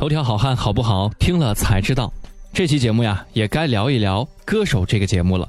[0.00, 1.10] 头条好汉好不好？
[1.18, 2.10] 听了才知道。
[2.54, 5.46] 这期节目呀，也该聊一聊《歌手》这个节目了。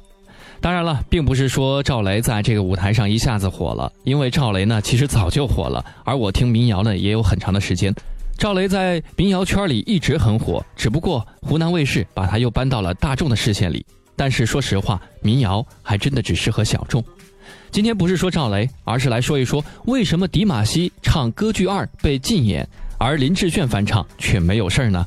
[0.59, 5.85] 当然了，并不是说赵雷在这个舞台上一下子火了，因为赵雷呢，其实早就火了。
[6.03, 7.95] 而我听民谣呢，也有很长的时间。
[8.37, 13.85] 赵雷在民谣圈里一直很火，只不过湖南卫视把他又搬到了大众的视线里。
[14.17, 17.01] 但是说实话，民谣还真的只适合小众。
[17.71, 22.67] 今天不是说赵雷，而是来说一说为什么迪玛希唱歌剧二被禁演。
[23.01, 25.03] 而林志炫翻唱却没有事儿呢？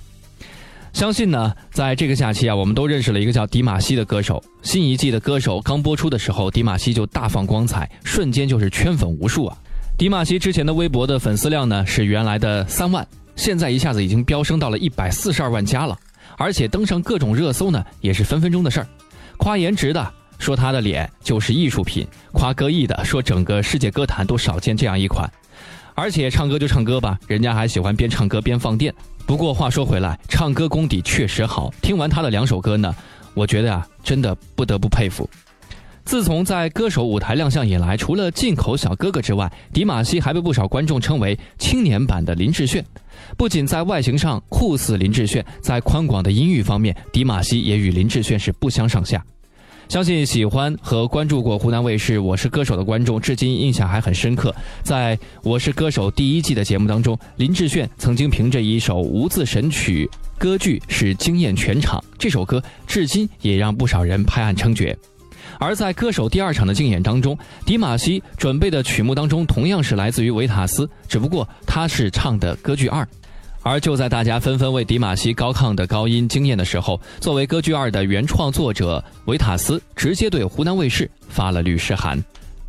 [0.92, 4.42] 相信呢，在这个假期啊，我们都认识了一个叫迪玛希的歌手。
[4.62, 9.56] 新一季的歌手刚播出的时候，迪玛希就大放光彩，瞬间就是圈粉无数啊。
[9.96, 15.96] 迪玛希之前的微博的粉丝量呢是原来的三万，现在一下子已经飙升到了一百四十二万加了，
[16.36, 18.88] 而且登上各种热搜呢也是分分钟的事儿。
[19.36, 25.32] 夸颜值的说他的脸就是艺术品，夸歌艺的说整个世界歌坛都少见这样一款。
[25.94, 28.92] 而且唱歌就唱歌吧，人家还喜欢边唱歌边放电。
[29.26, 31.72] 不过话说回来，唱歌功底确实好。
[31.80, 32.94] 听完他的两首歌呢，
[33.32, 35.28] 我觉得啊，真的不得不佩服。
[36.04, 42.84] 自从在歌手舞台亮相以来，除了进口小哥哥之外，迪玛希还被不少观众称为青年版的林志炫。
[43.38, 49.24] 不仅在外形上酷似林志炫，在宽广的音域方面，迪玛希也与林志炫是不相上下。
[49.88, 54.54] 相信喜欢和关注过湖南卫视《我是歌手》的观众，至今印象还很深刻。
[54.82, 62.02] 在我是歌手第一季的节目当中，林志炫曾经凭着一首无字神曲歌剧是惊艳全场。
[62.18, 64.96] 这首歌至今也让不少人拍案称绝。
[65.60, 73.06] 而在歌手第二场的竞演当中，迪玛希准备的曲目当中同样是来自于维塔斯，只不过他是唱的歌剧二。
[73.64, 82.22] 而就在大家纷纷为迪玛希高亢的高音惊艳的时候，作为歌剧二的原创作者维塔斯直接对湖南卫视发了律师函。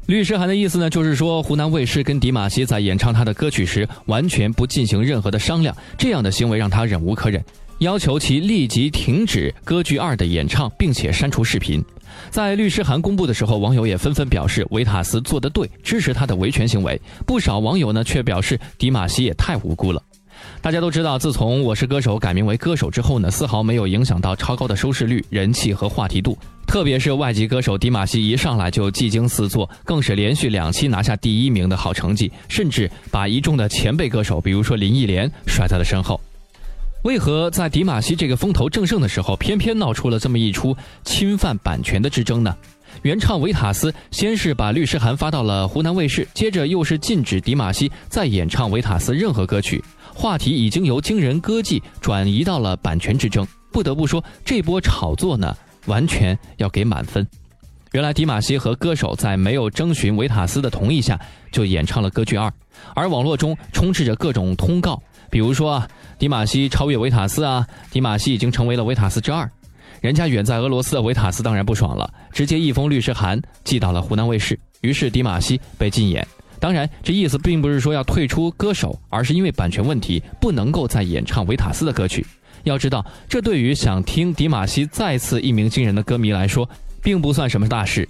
[0.06, 7.44] 律师函的意思呢，就是说湖南卫视跟迪玛希在演唱他的歌曲时完全不进行任何的商量，这样的行为让他忍无可忍，
[7.80, 11.84] 要求其立即停止歌剧二的演唱，并且删除视频。
[12.30, 17.02] 在律师函公布的时候，网友也纷纷表示维塔斯做得对，支持他的维权行为。
[17.26, 20.02] 不少网友呢却表示迪玛希也太无辜了。
[20.62, 26.38] 大家都知道，自从《我是歌手》改名为《歌手》之后呢，丝毫没有影响到超高的收视率、人气和话题度。
[26.68, 36.20] 特别是外籍歌手迪玛希一上来就技惊四座，更是连续两期拿下第一名的好成绩，甚至把一众的前辈歌手，比如说林忆莲甩在了身后。
[37.04, 42.56] 为何在迪玛希这个风头正盛的时候，偏偏闹出了这么一出侵犯版权的之争呢？
[43.02, 49.84] 原唱维塔斯先是把律师函发到了湖南卫视，接着又是禁止迪玛希再演唱维塔斯任何歌曲。
[50.14, 57.28] 话题已经由惊人歌技转移到了版权之争，不得不说这波炒作呢，完全要给满分。
[57.92, 61.20] 原来迪玛希和歌手在没有征询维塔斯的同意下
[61.52, 62.52] 就演唱了歌剧二，
[62.94, 69.50] 而网络中充斥着各种通告，比如说啊，迪玛希超越维塔斯啊，迪玛希已经成为了维塔斯之二。
[70.02, 76.26] 人家远在俄罗斯的维塔斯当然不爽了，直接一封律师函寄到了湖南卫视，于是迪玛希被禁演。
[76.60, 82.26] 当然，这意思并不是说要退出歌手，而是因为版权问题，不能够再演唱维塔斯的歌曲。
[82.64, 86.68] 要知道，这对于想听迪玛希再次一鸣惊人的歌迷来说，
[87.04, 88.08] 并不算什么大事。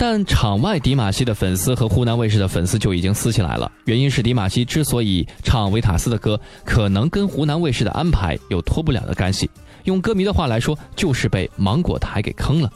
[0.00, 3.70] 但场外迪玛希的粉丝和湖南卫视的粉丝就已经撕起来了。
[3.84, 9.50] 原因是迪玛希之所以唱维塔斯的歌，可能跟湖南卫视的安排有脱不了的干系。
[9.88, 12.70] 用歌迷的话来说，就是被芒果台给坑了。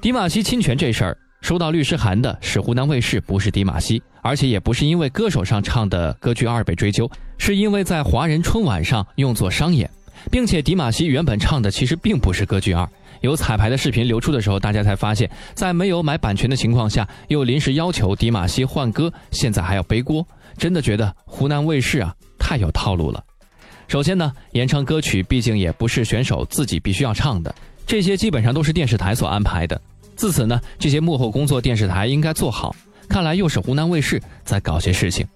[0.00, 1.18] 迪玛希侵权这事儿。
[1.42, 7.08] 收到律师函的是湖南卫视，不是迪玛希，而且也不是因为歌手上唱的歌剧二被追究，
[7.38, 9.88] 是因为在华人春晚上用作商演，
[10.30, 12.88] 并且迪玛希原本唱的其实并不是歌剧二。
[13.20, 23.22] 有彩排的视频流出的时候，大家才发现，在没有买版权的情况下，又临时要求迪玛希换歌，现在还要背锅，真的觉得湖南卫视啊太有套路了。
[23.88, 27.54] 首先呢，演唱歌曲毕竟也不是选手自己必须要唱的，
[27.86, 29.80] 这些基本上都是电视台所安排的。
[30.16, 32.74] 自此呢，这些幕后工作电视台应该做好。
[33.08, 35.26] 看来又是湖南卫视在搞些事情。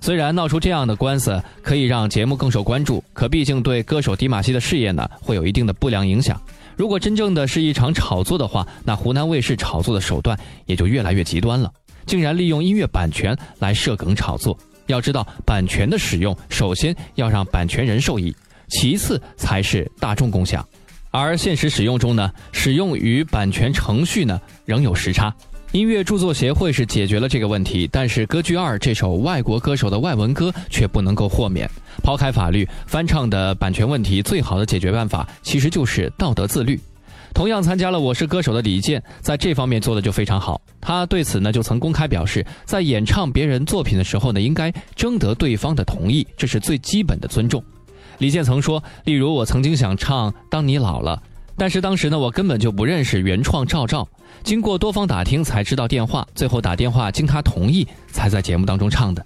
[0.00, 6.40] 虽然闹出这样的官司可以让节目更受关注，可毕竟对歌手迪玛希的事业呢会有一定的不良影响。
[6.76, 11.70] 如果真正的是一场炒作的话，那湖南卫视炒作的手段也就越来越极端了，
[12.06, 14.58] 竟然利用音乐版权来设梗炒作。
[14.92, 18.34] 要知道，版权的使用首先要让版权人受益，
[18.68, 20.66] 其次才是大众共享。
[21.10, 25.34] 而现实使用中呢，使用与版权程序呢仍有时差。
[25.72, 31.68] 音乐著作协会是解决了这个问题，但是《歌剧二》这首外国歌手的外文歌却不能够豁免。
[32.02, 36.78] 抛开法律，翻唱的版权问题最好的解决办法其实就是道德自律。
[37.34, 40.60] 同样参加了《我是歌手》的李健，在这方面做的就非常好。
[40.80, 47.62] 他对此呢就曾公开表示，在演唱别人作品的时候呢，应该征得对方的同意，这是最基本的尊重。
[48.18, 51.16] 李健曾说：“例如我曾经想唱《当你老了》，
[51.56, 54.06] 但是当时呢，我根本就不认识原创赵照，
[54.44, 59.24] 经过多方打听才知道电话，最后打电话经他同意才在节目当中唱的。”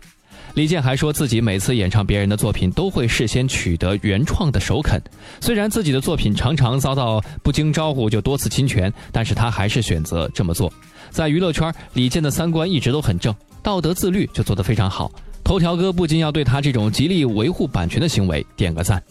[0.56, 4.98] 李健还说自己每次演唱别人的作品都会事先取得原创的首肯，
[5.38, 10.72] 虽然自己的作品常常遭到不经招呼就多次侵权，但是他还是选择这么做。
[11.10, 15.12] 在娱乐圈，李健的三观一直都很正，道德自律就做得非常好。
[15.44, 19.02] 头条哥不禁要对他这种极力维护版权的行为点个赞。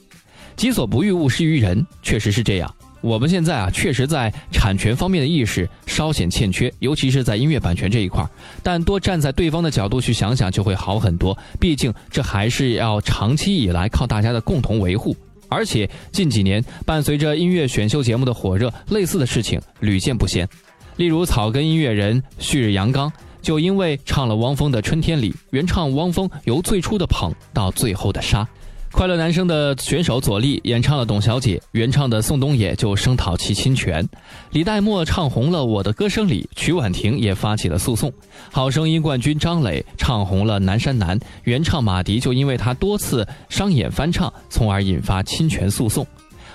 [0.55, 2.74] 己所不欲，勿施于人，确实是这样。
[3.05, 8.25] 我们现在啊，确实在产权方面的意识稍显欠缺，尤其是在音乐版权这一块
[8.63, 11.37] 但多站在对方的角度去想想，就会好很多。
[11.59, 15.15] 毕竟这还是要长期以来靠大家的共同维护。
[15.49, 20.49] 而且近几年伴随着音乐选秀节目的火热，类似的事情屡见不鲜。
[20.95, 28.47] 例如草根音乐人旭日阳刚，就因为唱了汪峰的《春天里》，原唱汪峰由最初的捧到最后的杀。
[28.95, 34.07] 快乐男声的选手左立演唱了《董小姐》，原唱的宋冬野就声讨其侵权。
[34.51, 38.09] 李代沫唱红了《我的歌声里》，曲婉婷也发起了诉讼。
[38.53, 46.07] 好声音冠军张磊唱红了《南山南》，原唱马迪就因为他多次商演翻唱，从而引发侵权诉讼。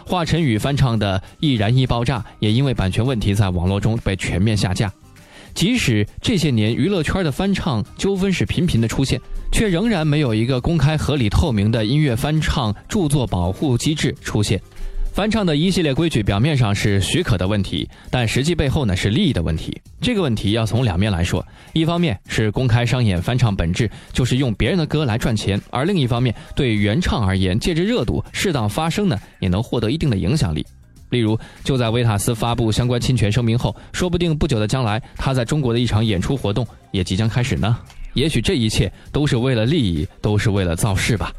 [0.06, 4.90] 华晨宇翻唱的《易燃易爆炸》也因为版权问题在网络中被全面下架。
[5.54, 9.20] 即使这些年娱乐圈的翻唱纠纷是频频的出现，
[9.52, 14.60] 却仍然没有一个公开、合理、透明的音乐翻唱著作保护机制出现。
[15.12, 19.76] 翻唱的一系列规矩表面上是许可的问题，但实际背后呢是利益的问题。
[20.00, 30.64] 这个问题要从两面来说：一方面是公开商演翻唱本质就是用别人的歌来赚钱；而另一方面，对原唱而言，借着热度适当发声呢，也能获得一定的影响力。
[31.10, 37.78] 例如，就在维塔斯发布相关侵权声明后，说不定不久的将来，他在中国的一场演出活动也即将开始呢。
[38.14, 41.32] 也许这一切都是为了利益，都是为了造势吧。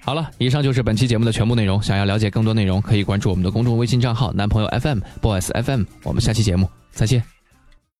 [0.00, 1.82] 好了，以上就是本期节目的全部内容。
[1.82, 5.82] 想要了解更多内容，可以关注我们的公众微信账号“男朋友 FM Boys FM”。
[6.04, 7.35] 我们下期节目再见。